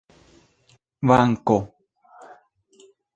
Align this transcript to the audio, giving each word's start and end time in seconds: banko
banko 1.07 1.57